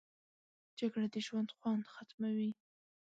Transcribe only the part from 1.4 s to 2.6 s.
خوند ختموي